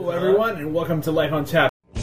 [0.00, 1.70] Hello, everyone, and welcome to Life on Tap.
[1.92, 2.02] Meet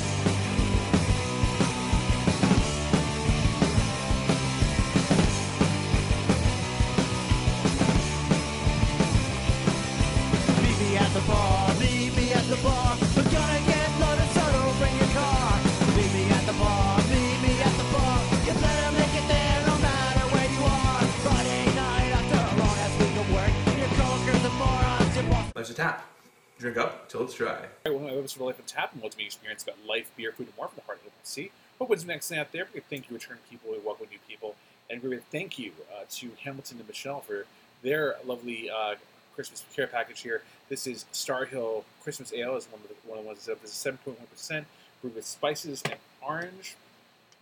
[10.78, 12.97] me at the bar, meet me at the bar.
[13.18, 15.57] We're gonna get loaded, so don't bring your car.
[15.98, 18.21] Meet me at the bar, meet me at the bar.
[18.45, 21.02] You better make it there no matter where you are.
[21.25, 23.54] Friday night after a long ass week of work.
[23.73, 25.50] Your coworkers are morons, your boss.
[25.55, 26.16] Life's a tap.
[26.60, 27.66] Drink up till it's dry.
[27.86, 30.58] Welcome to episode of Life on Tap, and ultimate experience about life, beer, food, and
[30.58, 31.52] more from the heart of the sea.
[31.77, 32.68] Hope what's next out there.
[32.73, 34.55] We thank you, return people, we welcome new people,
[34.90, 37.45] and we thank you uh, to Hamilton and Michelle for
[37.84, 38.95] their lovely uh,
[39.36, 40.41] Christmas care package here.
[40.67, 43.55] This is Starr Hill Christmas Ale, is one of the one of the ones that's
[43.55, 43.62] up.
[43.62, 44.66] This is seven point one percent,
[45.03, 46.76] brewed with spices and orange,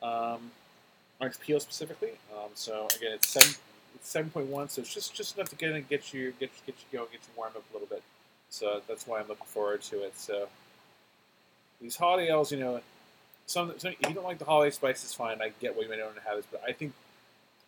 [0.04, 0.52] um,
[1.22, 2.12] orange peel specifically.
[2.34, 3.56] Um, so again, it's seven
[3.96, 6.52] it's seven point one, so it's just just enough to get in, get you get
[6.66, 8.04] get you going, get you warmed up a little bit.
[8.50, 10.18] So that's why I'm looking forward to it.
[10.18, 10.48] So
[11.82, 12.82] these holiday ales, you know,
[13.46, 15.42] some, some if you don't like the holiday spices, fine.
[15.42, 16.94] I get why you may not want to have this, but I think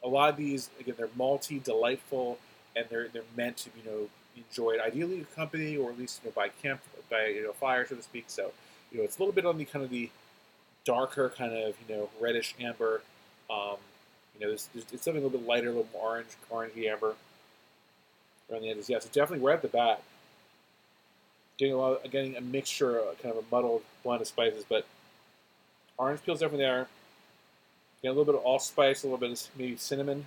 [0.04, 2.40] a lot of these again they're malty, delightful,
[2.76, 6.30] and they're they're meant to you know enjoyed ideally with company or at least you
[6.30, 8.26] know by camp by you know fire so to speak.
[8.28, 8.52] So
[8.92, 10.10] you know it's a little bit on the kind of the
[10.86, 13.02] darker kind of you know reddish amber.
[13.50, 13.78] Um,
[14.40, 14.70] you know, it's
[15.02, 17.16] something a little bit lighter, a little more orange, orangey amber
[18.52, 18.90] around the edges.
[18.90, 20.02] Yeah, so definitely right at the bat,
[21.58, 24.64] getting a lot, of, getting a mixture, uh, kind of a muddled blend of spices.
[24.68, 24.86] But
[25.98, 26.88] orange peel's definitely there.
[28.02, 30.26] Getting a little bit of allspice, a little bit of maybe cinnamon,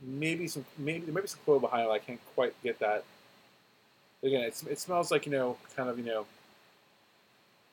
[0.00, 1.90] maybe some maybe maybe some clove behind it.
[1.90, 3.04] I can't quite get that.
[4.22, 6.26] Again, it's, it smells like you know, kind of you know,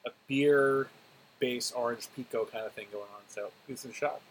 [0.06, 0.88] a beer
[1.40, 3.22] based orange pekoe kind of thing going on.
[3.28, 4.22] So give a shot.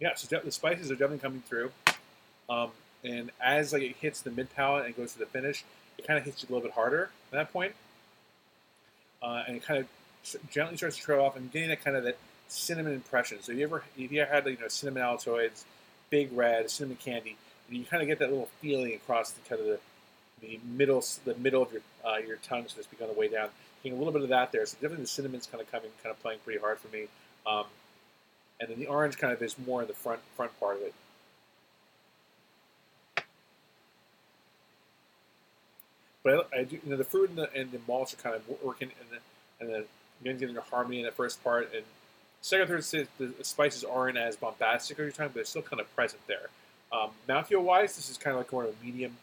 [0.00, 1.70] Yeah, so the spices are definitely coming through.
[2.48, 2.70] Um,
[3.04, 5.64] and as like it hits the mid palate and goes to the finish,
[5.98, 7.74] it kind of hits you a little bit harder at that point.
[9.22, 9.86] Uh, and it kind of
[10.50, 12.16] gently starts to trail off I'm getting that kind of that
[12.48, 13.42] cinnamon impression.
[13.42, 15.64] So if you ever if you ever had like, you know cinnamon Altoids,
[16.08, 17.36] big red, cinnamon candy,
[17.68, 19.78] and you kind of get that little feeling across the kind of the,
[20.40, 23.28] the middle the middle of your uh, your tongue, so to speak, on the way
[23.28, 23.48] down.
[23.82, 24.66] Getting a little bit of that there.
[24.66, 27.06] So definitely the cinnamon's kind of coming, kind of playing pretty hard for me.
[27.46, 27.64] Um,
[28.60, 30.94] and then the orange kind of is more in the front front part of it.
[36.22, 38.36] But I, I do, you know, the fruit and the, and the malts are kind
[38.36, 39.86] of working, and the and
[40.22, 41.84] the getting a harmony in the first part, and
[42.42, 46.20] second, third, the, spices aren't as bombastic every time, but they're still kind of present
[46.26, 46.48] there.
[46.92, 49.16] Um, mouthfeel wise, this is kind of like more of a medium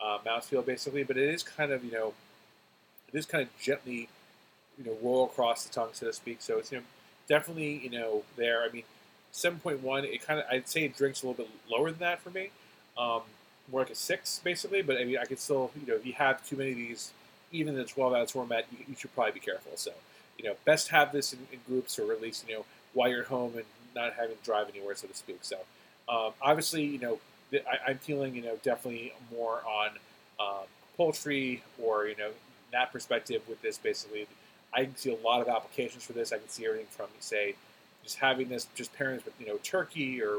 [0.00, 2.12] uh, mouthfeel basically, but it is kind of you know,
[3.12, 4.08] it is kind of gently,
[4.78, 6.38] you know, roll across the tongue, so to speak.
[6.40, 6.84] So it's you know
[7.28, 8.62] definitely you know there.
[8.62, 8.84] I mean,
[9.32, 10.04] seven point one.
[10.04, 12.50] It kind of I'd say it drinks a little bit lower than that for me,
[12.98, 13.22] um,
[13.70, 14.82] more like a six basically.
[14.82, 17.12] But I mean, I could still you know if you have too many of these,
[17.52, 19.72] even in the twelve ounce format, you, you should probably be careful.
[19.76, 19.92] So
[20.38, 23.24] you know, best have this in, in groups or at least you know while you're
[23.24, 23.64] home and
[23.94, 25.38] not having to drive anywhere, so to speak.
[25.42, 25.56] So
[26.08, 27.18] um, obviously, you know,
[27.52, 29.90] I, I'm feeling you know definitely more on
[30.40, 32.30] um, poultry or you know
[32.72, 34.26] that perspective with this basically.
[34.74, 36.32] I can see a lot of applications for this.
[36.32, 37.54] I can see everything from say
[38.02, 40.38] just having this just pairing this with you know turkey or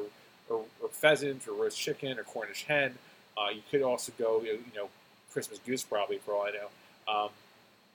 [0.49, 2.95] or, or pheasant or roast chicken or Cornish hen.
[3.37, 4.89] Uh, you could also go you know
[5.31, 7.13] Christmas goose probably for all I know.
[7.13, 7.29] Um,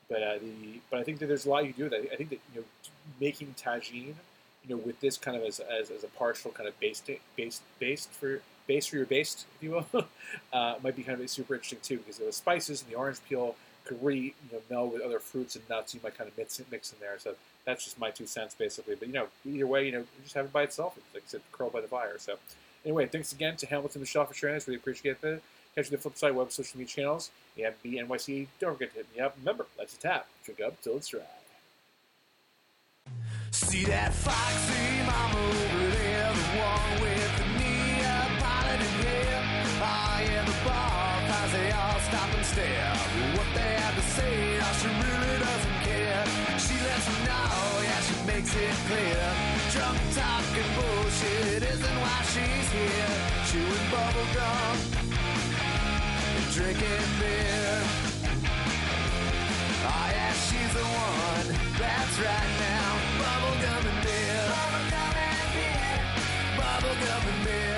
[0.08, 2.12] but uh, the but I think that there's a lot you can do with that.
[2.12, 2.66] I think that you know
[3.20, 4.14] making tagine,
[4.66, 7.02] you know, with this kind of as, as, as a partial kind of base
[7.36, 9.86] base based for base for your base if you will,
[10.52, 13.18] uh, might be kind of super interesting too because of the spices and the orange
[13.28, 13.54] peel
[14.00, 15.94] really you know meld with other fruits and nuts.
[15.94, 17.18] You might kind of mix it, mix in there.
[17.18, 18.94] So that's just my two cents basically.
[18.94, 20.96] But you know, either way, you know, just have it by itself.
[20.96, 22.16] It's like said, curl by the fire.
[22.18, 22.36] So
[22.84, 24.66] anyway, thanks again to Hamilton Michelle for sharing this.
[24.66, 25.40] Really appreciate that.
[25.74, 27.30] Catch you the flip side, web social media channels.
[27.56, 28.48] Yeah, BNYC.
[28.58, 29.36] Don't forget to hit me up.
[29.38, 30.26] Remember, let's tap.
[30.44, 31.20] Drink up till it's dry.
[33.52, 34.89] See that foxy
[48.40, 49.26] makes it clear.
[49.72, 53.16] Drunk talk and bullshit isn't why she's here.
[53.48, 54.76] Chewing bubblegum,
[56.36, 57.82] and drinking beer.
[59.92, 61.48] Oh yeah, she's the one.
[61.80, 62.90] That's right now.
[63.20, 64.42] bubblegum and beer.
[64.52, 66.00] bubblegum and beer.
[66.56, 67.69] bubblegum and beer.